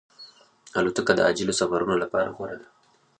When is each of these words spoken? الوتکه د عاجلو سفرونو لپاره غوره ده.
الوتکه 0.79 1.13
د 1.15 1.19
عاجلو 1.25 1.53
سفرونو 1.61 1.95
لپاره 2.03 2.33
غوره 2.35 2.55
ده. 2.61 2.67